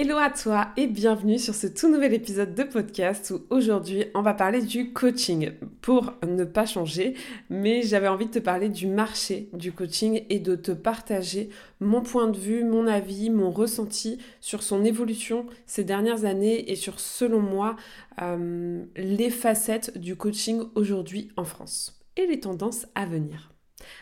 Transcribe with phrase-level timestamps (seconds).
[0.00, 4.22] Hello à toi et bienvenue sur ce tout nouvel épisode de podcast où aujourd'hui on
[4.22, 7.14] va parler du coaching pour ne pas changer
[7.50, 11.48] mais j'avais envie de te parler du marché du coaching et de te partager
[11.80, 16.76] mon point de vue, mon avis, mon ressenti sur son évolution ces dernières années et
[16.76, 17.74] sur selon moi
[18.22, 23.50] euh, les facettes du coaching aujourd'hui en France et les tendances à venir.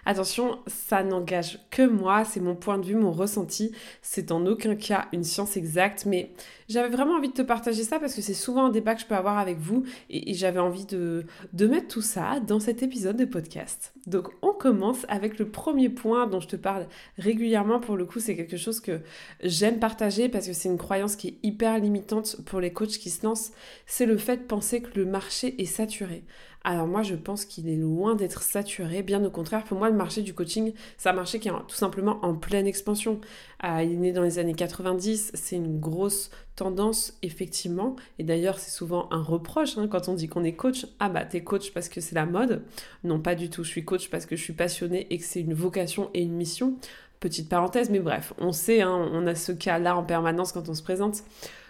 [0.04, 3.72] Attention, ça n'engage que moi, c'est mon point de vue, mon ressenti,
[4.02, 6.32] c'est en aucun cas une science exacte, mais
[6.68, 9.06] j'avais vraiment envie de te partager ça parce que c'est souvent un débat que je
[9.06, 13.16] peux avoir avec vous et, j'avais envie de, de mettre tout ça dans cet épisode
[13.16, 13.92] de podcast.
[14.06, 16.86] Donc on commence avec le premier point dont je te parle
[17.18, 19.00] régulièrement, pour le coup c'est quelque chose que
[19.42, 23.10] j'aime partager parce que c'est une croyance qui est hyper limitante pour les coachs qui
[23.10, 23.52] se lancent,
[23.86, 26.24] c'est le fait de penser que le marché est saturé.
[26.68, 29.04] Alors moi, je pense qu'il est loin d'être saturé.
[29.04, 31.76] Bien au contraire, pour moi, le marché du coaching, c'est un marché qui est tout
[31.76, 33.20] simplement en pleine expansion.
[33.62, 37.94] Euh, il est né dans les années 90, c'est une grosse tendance, effectivement.
[38.18, 40.86] Et d'ailleurs, c'est souvent un reproche hein, quand on dit qu'on est coach.
[40.98, 42.64] Ah bah, t'es coach parce que c'est la mode.
[43.04, 43.62] Non, pas du tout.
[43.62, 46.34] Je suis coach parce que je suis passionnée et que c'est une vocation et une
[46.34, 46.78] mission.
[47.20, 50.74] Petite parenthèse, mais bref, on sait, hein, on a ce cas-là en permanence quand on
[50.74, 51.22] se présente.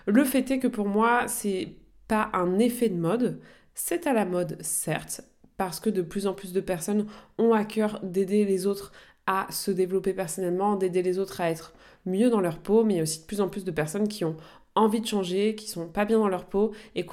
[0.06, 1.75] Le fait est que pour moi, c'est
[2.08, 3.41] pas un effet de mode,
[3.78, 5.20] c'est à la mode, certes,
[5.58, 8.91] parce que de plus en plus de personnes ont à cœur d'aider les autres
[9.27, 11.74] à se développer personnellement, d'aider les autres à être
[12.06, 14.08] mieux dans leur peau, mais il y a aussi de plus en plus de personnes
[14.08, 14.36] qui ont
[14.74, 17.04] envie de changer, qui sont pas bien dans leur peau et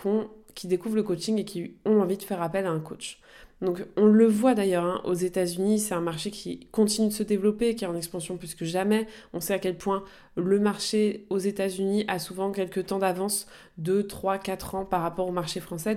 [0.55, 3.19] qui, découvrent le coaching et qui ont envie de faire appel à un coach.
[3.61, 7.23] Donc on le voit d'ailleurs hein, aux États-Unis, c'est un marché qui continue de se
[7.23, 9.07] développer, qui est en expansion plus que jamais.
[9.33, 10.03] On sait à quel point
[10.35, 13.47] le marché aux États-Unis a souvent quelques temps d'avance,
[13.79, 15.95] 2, 3, 4 ans par rapport au marché français.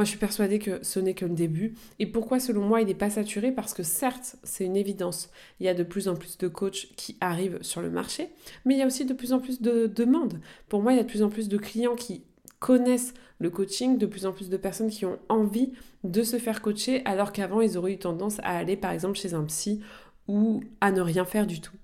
[0.00, 1.74] Moi, je suis persuadée que ce n'est que le début.
[1.98, 3.52] Et pourquoi, selon moi, il n'est pas saturé?
[3.52, 5.28] Parce que certes, c'est une évidence.
[5.60, 8.30] Il y a de plus en plus de coachs qui arrivent sur le marché,
[8.64, 10.40] mais il y a aussi de plus en plus de demandes.
[10.70, 12.22] Pour moi, il y a de plus en plus de clients qui
[12.60, 16.62] connaissent le coaching, de plus en plus de personnes qui ont envie de se faire
[16.62, 19.82] coacher, alors qu'avant, ils auraient eu tendance à aller, par exemple, chez un psy
[20.28, 21.76] ou à ne rien faire du tout.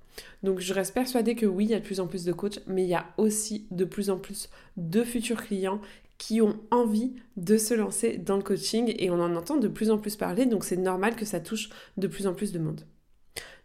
[0.42, 2.60] Donc je reste persuadée que oui, il y a de plus en plus de coachs,
[2.66, 4.48] mais il y a aussi de plus en plus
[4.78, 5.82] de futurs clients
[6.18, 9.90] qui ont envie de se lancer dans le coaching et on en entend de plus
[9.90, 12.82] en plus parler, donc c'est normal que ça touche de plus en plus de monde.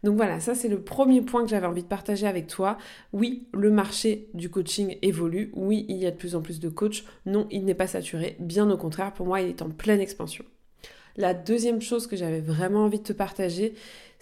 [0.02, 2.76] Donc voilà, ça c'est le premier point que j'avais envie de partager avec toi.
[3.12, 5.52] Oui, le marché du coaching évolue.
[5.54, 7.04] Oui, il y a de plus en plus de coachs.
[7.24, 8.36] Non, il n'est pas saturé.
[8.40, 10.44] Bien au contraire, pour moi, il est en pleine expansion.
[11.16, 13.74] La deuxième chose que j'avais vraiment envie de te partager,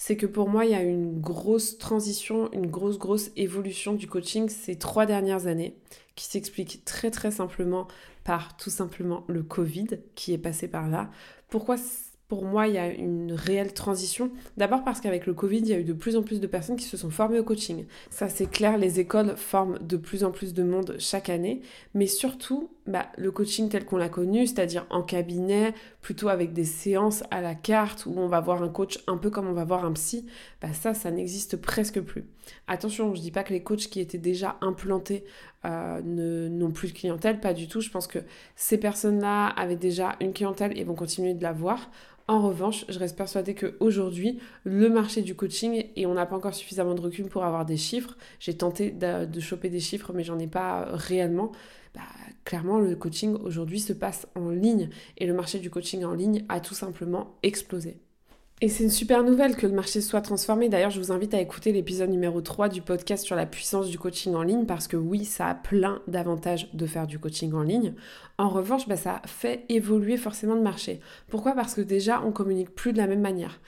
[0.03, 4.07] c'est que pour moi, il y a une grosse transition, une grosse, grosse évolution du
[4.07, 5.75] coaching ces trois dernières années
[6.15, 7.87] qui s'explique très très simplement
[8.25, 11.11] par tout simplement le Covid qui est passé par là.
[11.51, 11.77] Pourquoi
[12.29, 14.31] pour moi, il y a une réelle transition?
[14.57, 16.77] D'abord parce qu'avec le Covid, il y a eu de plus en plus de personnes
[16.77, 17.85] qui se sont formées au coaching.
[18.09, 21.61] Ça, c'est clair, les écoles forment de plus en plus de monde chaque année.
[21.93, 26.65] Mais surtout, bah, le coaching tel qu'on l'a connu, c'est-à-dire en cabinet, plutôt avec des
[26.65, 29.65] séances à la carte où on va voir un coach un peu comme on va
[29.65, 30.27] voir un psy,
[30.61, 32.25] bah, ça, ça n'existe presque plus.
[32.67, 35.25] Attention, je dis pas que les coachs qui étaient déjà implantés
[35.65, 37.81] euh, n'ont plus de clientèle, pas du tout.
[37.81, 38.19] Je pense que
[38.57, 41.91] ces personnes-là avaient déjà une clientèle et vont continuer de l'avoir.
[42.31, 46.55] En revanche, je reste persuadée qu'aujourd'hui, le marché du coaching, et on n'a pas encore
[46.55, 50.39] suffisamment de recul pour avoir des chiffres, j'ai tenté de, choper des chiffres, mais j'en
[50.39, 51.51] ai pas réellement.
[51.95, 52.03] Bah,
[52.45, 56.45] clairement, le coaching aujourd'hui se passe en ligne et le marché du coaching en ligne
[56.49, 58.01] a tout simplement explosé.
[58.63, 60.69] Et c'est une super nouvelle que le marché soit transformé.
[60.69, 63.99] D'ailleurs, je vous invite à écouter l'épisode numéro 3 du podcast sur la puissance du
[63.99, 67.63] coaching en ligne parce que oui, ça a plein d'avantages de faire du coaching en
[67.63, 67.95] ligne.
[68.37, 71.01] En revanche, bah, ça fait évoluer forcément le marché.
[71.29, 71.53] Pourquoi?
[71.53, 73.61] Parce que déjà, on communique plus de la même manière.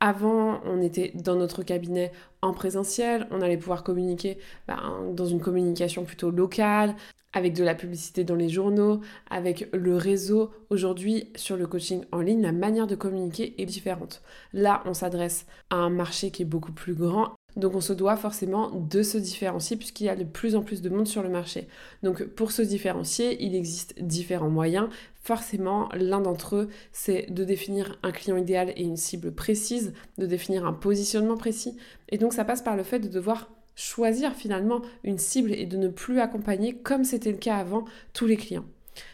[0.00, 2.10] Avant, on était dans notre cabinet
[2.40, 4.80] en présentiel, on allait pouvoir communiquer bah,
[5.12, 6.96] dans une communication plutôt locale,
[7.34, 10.50] avec de la publicité dans les journaux, avec le réseau.
[10.70, 14.22] Aujourd'hui, sur le coaching en ligne, la manière de communiquer est différente.
[14.52, 17.34] Là, on s'adresse à un marché qui est beaucoup plus grand.
[17.56, 20.82] Donc on se doit forcément de se différencier puisqu'il y a de plus en plus
[20.82, 21.66] de monde sur le marché.
[22.02, 24.88] Donc pour se différencier, il existe différents moyens.
[25.20, 30.26] Forcément, l'un d'entre eux, c'est de définir un client idéal et une cible précise, de
[30.26, 31.76] définir un positionnement précis.
[32.08, 35.76] Et donc ça passe par le fait de devoir choisir finalement une cible et de
[35.76, 38.64] ne plus accompagner, comme c'était le cas avant, tous les clients.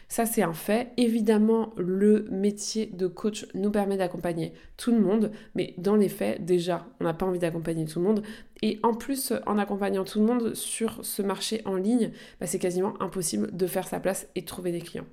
[0.09, 0.91] Ça, c'est un fait.
[0.97, 6.43] Évidemment, le métier de coach nous permet d'accompagner tout le monde, mais dans les faits,
[6.43, 8.23] déjà, on n'a pas envie d'accompagner tout le monde.
[8.61, 12.59] Et en plus, en accompagnant tout le monde sur ce marché en ligne, bah, c'est
[12.59, 15.07] quasiment impossible de faire sa place et de trouver des clients.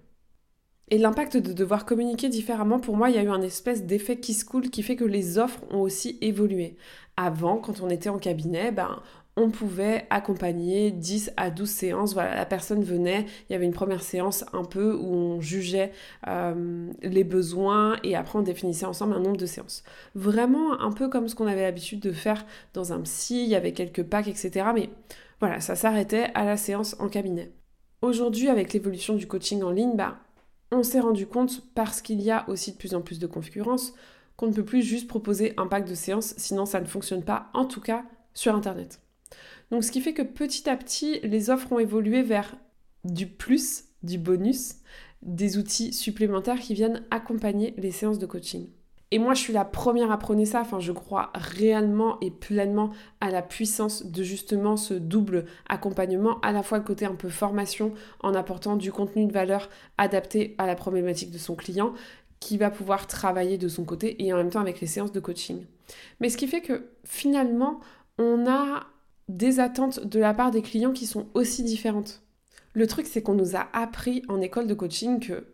[0.91, 4.19] Et l'impact de devoir communiquer différemment, pour moi, il y a eu un espèce d'effet
[4.19, 6.77] qui se coule qui fait que les offres ont aussi évolué.
[7.17, 9.01] Avant, quand on était en cabinet, ben,
[9.37, 12.15] on pouvait accompagner 10 à 12 séances.
[12.15, 15.93] Voilà, la personne venait, il y avait une première séance un peu où on jugeait
[16.29, 19.83] euh, les besoins et après on définissait ensemble un nombre de séances.
[20.15, 22.45] Vraiment un peu comme ce qu'on avait l'habitude de faire
[22.75, 24.67] dans un psy, il y avait quelques packs, etc.
[24.75, 24.91] Mais
[25.41, 27.53] voilà, ça s'arrêtait à la séance en cabinet.
[28.03, 30.19] Aujourd'hui, avec l'évolution du coaching en ligne, bah,
[30.75, 33.95] on s'est rendu compte, parce qu'il y a aussi de plus en plus de concurrence,
[34.37, 37.51] qu'on ne peut plus juste proposer un pack de séances, sinon ça ne fonctionne pas,
[37.55, 38.05] en tout cas
[38.35, 39.01] sur Internet.
[39.71, 42.57] Donc ce qui fait que petit à petit, les offres ont évolué vers
[43.05, 44.77] du plus, du bonus,
[45.23, 48.69] des outils supplémentaires qui viennent accompagner les séances de coaching.
[49.15, 50.61] Et moi, je suis la première à prôner ça.
[50.61, 52.91] Enfin, je crois réellement et pleinement
[53.21, 57.29] à la puissance de justement ce double accompagnement, à la fois le côté un peu
[57.29, 57.95] formation
[58.25, 61.93] en apportant du contenu de valeur adapté à la problématique de son client,
[62.41, 65.21] qui va pouvoir travailler de son côté et en même temps avec les séances de
[65.21, 65.65] coaching.
[66.19, 67.79] Mais ce qui fait que finalement,
[68.19, 68.83] on a
[69.29, 72.25] des attentes de la part des clients qui sont aussi différentes.
[72.73, 75.54] Le truc, c'est qu'on nous a appris en école de coaching que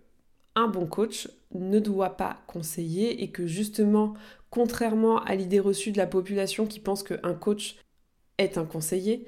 [0.55, 4.14] un bon coach ne doit pas conseiller et que justement,
[4.50, 7.76] contrairement à l'idée reçue de la population qui pense qu'un coach
[8.38, 9.26] est un conseiller,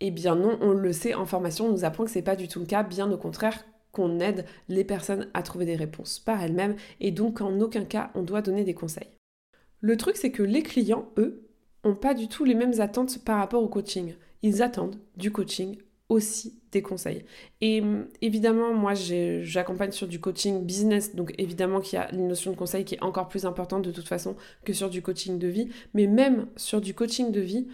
[0.00, 2.48] eh bien non, on le sait en formation, on nous apprend que c'est pas du
[2.48, 6.42] tout le cas, bien au contraire qu'on aide les personnes à trouver des réponses par
[6.42, 9.10] elles-mêmes et donc en aucun cas on doit donner des conseils.
[9.80, 11.48] Le truc c'est que les clients, eux,
[11.84, 14.14] ont pas du tout les mêmes attentes par rapport au coaching.
[14.42, 15.76] Ils attendent du coaching
[16.08, 17.24] aussi des conseils.
[17.60, 22.28] Et hum, évidemment, moi, j'accompagne sur du coaching business, donc évidemment qu'il y a une
[22.28, 25.38] notion de conseil qui est encore plus importante de toute façon que sur du coaching
[25.38, 25.68] de vie.
[25.94, 27.68] Mais même sur du coaching de vie,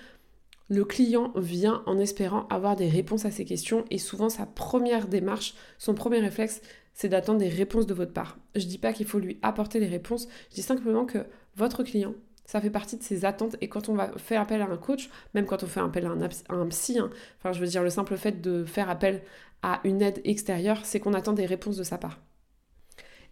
[0.69, 5.09] le client vient en espérant avoir des réponses à ses questions et souvent sa première
[5.09, 6.61] démarche, son premier réflexe,
[6.93, 8.39] c'est d'attendre des réponses de votre part.
[8.55, 11.25] Je dis pas qu'il faut lui apporter les réponses, je dis simplement que
[11.57, 12.15] votre client
[12.49, 13.57] ça fait partie de ses attentes.
[13.61, 16.55] Et quand on va faire appel à un coach, même quand on fait appel à
[16.55, 19.23] un, psy, hein, enfin je veux dire le simple fait de faire appel
[19.63, 22.19] à une aide extérieure, c'est qu'on attend des réponses de sa part.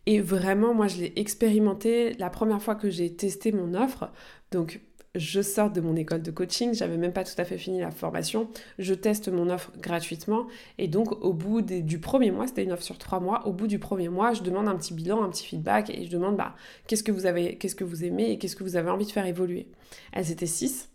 [0.05, 4.13] Et vraiment, moi je l'ai expérimenté la première fois que j'ai testé mon offre.
[4.53, 4.83] Donc
[5.19, 7.91] je sors de mon école de coaching, j'avais même pas tout à fait fini la
[7.91, 8.49] formation,
[8.79, 10.47] je teste mon offre gratuitement
[10.79, 13.67] et donc au bout du premier mois, c'était une offre sur trois mois, au bout
[13.67, 16.55] du premier mois, je demande un petit bilan, un petit feedback et je demande bah,
[16.87, 19.13] qu'est-ce que vous avez, qu'est-ce que vous aimez et qu'est-ce que vous avez envie de
[19.13, 19.69] faire évoluer.
[20.13, 20.91] Elles étaient six,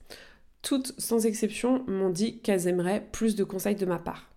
[0.62, 4.32] toutes sans exception m'ont dit qu'elles aimeraient plus de conseils de ma part.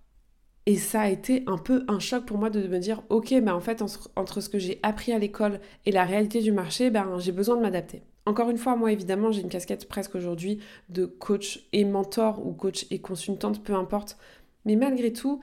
[0.67, 3.55] Et ça a été un peu un choc pour moi de me dire, ok, bah
[3.55, 3.83] en fait,
[4.17, 7.57] entre, ce que j'ai appris à l'école et la réalité du marché, ben, j'ai besoin
[7.57, 8.03] de m'adapter.
[8.27, 12.53] Encore une fois, moi évidemment, j'ai une casquette presque aujourd'hui de coach et mentor ou
[12.53, 14.17] coach et consultante, peu importe.
[14.65, 15.41] Mais malgré tout,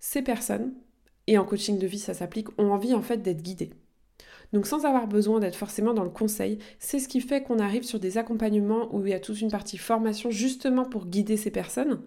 [0.00, 0.74] ces personnes,
[1.26, 3.70] et en coaching de vie ça s'applique, ont envie en fait d'être guidées.
[4.52, 7.84] Donc sans avoir besoin d'être forcément dans le conseil, c'est ce qui fait qu'on arrive
[7.84, 11.50] sur des accompagnements où il y a toute une partie formation justement pour guider ces
[11.50, 12.00] personnes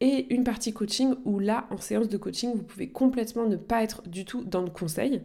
[0.00, 3.82] et une partie coaching où là, en séance de coaching, vous pouvez complètement ne pas
[3.82, 5.22] être du tout dans le conseil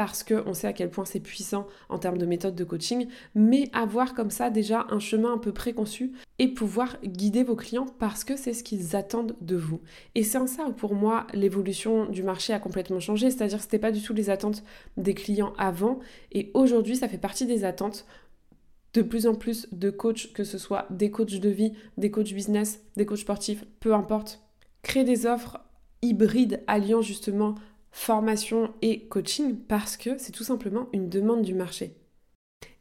[0.00, 3.68] parce qu'on sait à quel point c'est puissant en termes de méthode de coaching, mais
[3.74, 8.24] avoir comme ça déjà un chemin un peu préconçu et pouvoir guider vos clients parce
[8.24, 9.82] que c'est ce qu'ils attendent de vous.
[10.14, 13.64] Et c'est en ça où pour moi l'évolution du marché a complètement changé, c'est-à-dire que
[13.64, 14.62] c'était pas du tout les attentes
[14.96, 15.98] des clients avant
[16.32, 18.06] et aujourd'hui ça fait partie des attentes
[18.94, 22.32] de plus en plus de coachs, que ce soit des coachs de vie, des coachs
[22.32, 24.40] business, des coachs sportifs, peu importe,
[24.80, 25.60] créer des offres
[26.00, 27.56] hybrides alliant justement
[27.90, 31.94] formation et coaching parce que c'est tout simplement une demande du marché.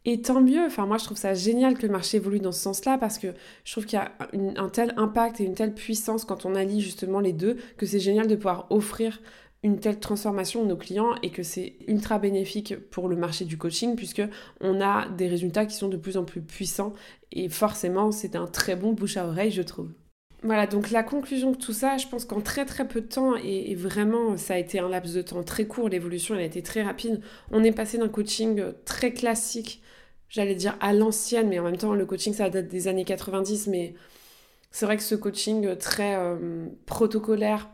[0.06, 2.62] Et tant mieux, enfin moi je trouve ça génial que le marché évolue dans ce
[2.62, 3.28] sens-là parce que
[3.66, 4.12] je trouve qu'il y a
[4.56, 8.00] un tel impact et une telle puissance quand on allie justement les deux que c'est
[8.00, 9.22] génial de pouvoir offrir
[9.62, 13.58] une telle transformation de nos clients et que c'est ultra bénéfique pour le marché du
[13.58, 14.24] coaching puisque
[14.62, 16.94] on a des résultats qui sont de plus en plus puissants
[17.34, 19.92] et forcément c'est un très bon bouche à oreille je trouve.
[20.42, 23.36] Voilà, donc la conclusion de tout ça, je pense qu'en très très peu de temps,
[23.36, 26.64] et, vraiment ça a été un laps de temps très court, l'évolution elle a été
[26.64, 29.82] très rapide, on est passé d'un coaching très classique,
[30.30, 33.68] j'allais dire à l'ancienne, mais en même temps le coaching ça date des années 90,
[33.68, 33.96] mais
[34.72, 37.70] c'est vrai que ce coaching très euh, protocolaire,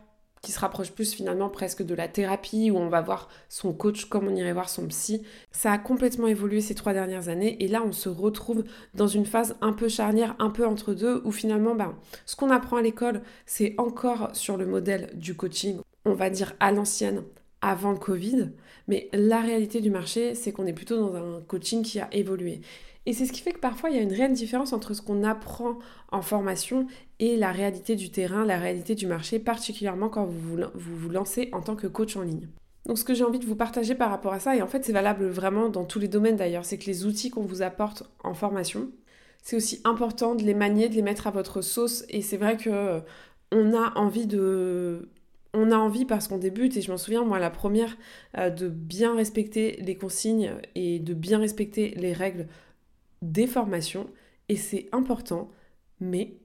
[0.46, 4.04] qui se rapproche plus finalement presque de la thérapie où on va voir son coach
[4.04, 5.22] comme on irait voir son psy.
[5.50, 8.62] Ça a complètement évolué ces trois dernières années et là on se retrouve
[8.94, 12.50] dans une phase un peu charnière, un peu entre deux où finalement ben, ce qu'on
[12.50, 17.24] apprend à l'école c'est encore sur le modèle du coaching, on va dire à l'ancienne,
[17.60, 18.50] avant le Covid,
[18.86, 22.60] mais la réalité du marché, c'est qu'on est plutôt dans un coaching qui a évolué.
[23.06, 25.00] Et c'est ce qui fait que parfois il y a une réelle différence entre ce
[25.00, 25.78] qu'on apprend
[26.10, 26.86] en formation
[27.20, 31.62] et la réalité du terrain, la réalité du marché, particulièrement quand vous vous, lancez en
[31.62, 32.48] tant que coach en ligne.
[32.84, 34.84] Donc ce que j'ai envie de vous partager par rapport à ça, et en fait
[34.84, 38.02] c'est valable vraiment dans tous les domaines d'ailleurs, c'est que les outils qu'on vous apporte
[38.24, 38.90] en formation,
[39.42, 42.04] c'est aussi important de les manier, de les mettre à votre sauce.
[42.08, 43.00] Et c'est vrai que euh,
[43.52, 45.08] on a envie de
[45.54, 47.96] on a envie parce qu'on débute, et je m'en souviens, moi, la première,
[48.36, 52.46] euh, de bien respecter les consignes et de bien respecter les règles
[53.22, 54.08] des formations,
[54.48, 55.50] et c'est important,
[56.00, 56.36] mais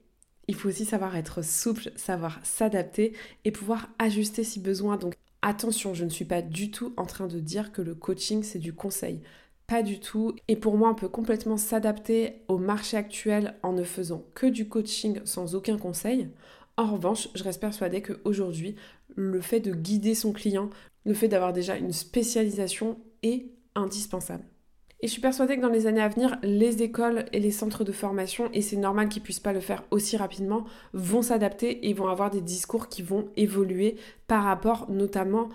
[0.48, 3.14] il faut aussi savoir être souple, savoir s'adapter
[3.44, 4.96] et pouvoir ajuster si besoin.
[4.96, 8.42] Donc attention, je ne suis pas du tout en train de dire que le coaching,
[8.42, 9.22] c'est du conseil.
[9.66, 10.34] Pas du tout.
[10.48, 14.68] Et pour moi, on peut complètement s'adapter au marché actuel en ne faisant que du
[14.68, 16.28] coaching sans aucun conseil.
[16.76, 18.74] En revanche, je reste persuadée qu'aujourd'hui,
[19.14, 20.70] le fait de guider son client,
[21.04, 24.44] le fait d'avoir déjà une spécialisation est indispensable.
[25.02, 27.82] Et je suis persuadée que dans les années à venir, les écoles et les centres
[27.82, 31.92] de formation, et c'est normal qu'ils puissent pas le faire aussi rapidement, vont s'adapter et
[31.92, 33.96] vont avoir des discours qui vont évoluer
[34.28, 35.48] par rapport notamment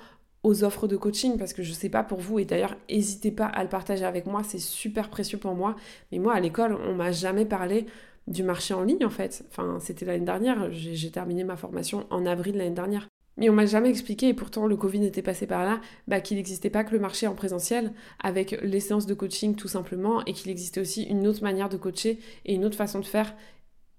[0.44, 3.46] aux offres de coaching parce que je sais pas pour vous et d'ailleurs n'hésitez pas
[3.46, 5.76] à le partager avec moi, c'est super précieux pour moi.
[6.12, 7.86] Mais moi à l'école, on m'a jamais parlé
[8.28, 9.46] du marché en ligne en fait.
[9.50, 13.08] Enfin, c'était l'année dernière, j'ai terminé ma formation en avril l'année dernière.
[13.38, 16.38] Mais on m'a jamais expliqué, et pourtant le Covid était passé par là, bah, qu'il
[16.38, 20.34] n'existait pas que le marché en présentiel, avec les séances de coaching tout simplement, et
[20.34, 23.36] qu'il existait aussi une autre manière de coacher et une autre façon de faire,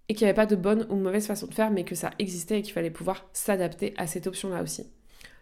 [0.08, 2.10] et qu'il n'y avait pas de bonne ou mauvaise façon de faire, mais que ça
[2.18, 4.86] existait et qu'il fallait pouvoir s'adapter à cette option-là aussi.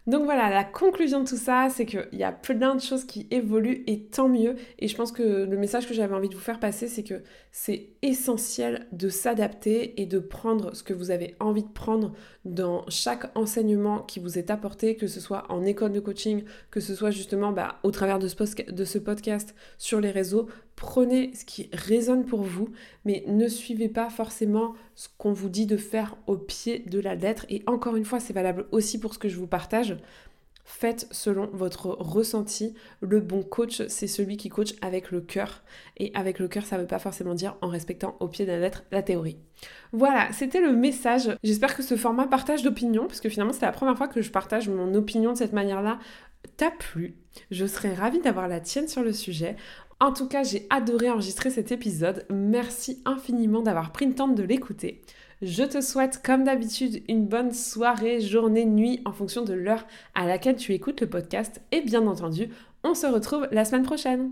[0.07, 3.27] Donc voilà, la conclusion de tout ça, c'est qu'il y a plein de choses qui
[3.29, 4.55] évoluent et tant mieux.
[4.79, 7.21] Et je pense que le message que j'avais envie de vous faire passer, c'est que
[7.51, 12.13] c'est essentiel de s'adapter et de prendre ce que vous avez envie de prendre
[12.45, 16.79] dans chaque enseignement qui vous est apporté, que ce soit en école de coaching, que
[16.79, 20.47] ce soit justement bah, au travers de ce podcast sur les réseaux,
[20.77, 22.69] prenez ce qui résonne pour vous,
[23.03, 27.15] mais ne suivez pas forcément ce qu'on vous dit de faire au pied de la
[27.15, 27.45] lettre.
[27.49, 29.97] Et encore une fois, c'est valable aussi pour ce que je vous partage.
[30.69, 32.75] Faites selon votre ressenti.
[33.01, 35.63] Le bon coach, c'est celui qui coach avec le cœur.
[35.97, 38.51] Et avec le cœur, ça ne veut pas forcément dire en respectant au pied de
[38.51, 39.37] la lettre la théorie.
[39.93, 41.35] Voilà, c'était le message.
[41.41, 44.29] J'espère que ce format partage d'opinion, parce que finalement, c'était la première fois que je
[44.29, 45.99] partage mon opinion de cette manière-là,
[46.57, 47.15] t'a plu.
[47.49, 49.55] Je serais ravie d'avoir la tienne sur le sujet.
[49.99, 52.25] En tout cas, j'ai adoré enregistrer cet épisode.
[52.29, 55.01] Merci infiniment d'avoir pris le temps de l'écouter.
[55.41, 60.27] Je te souhaite, comme d'habitude, une bonne soirée, journée, nuit, en fonction de l'heure à
[60.27, 61.61] laquelle tu écoutes le podcast.
[61.71, 62.49] Et bien entendu,
[62.83, 64.31] on se retrouve la semaine prochaine.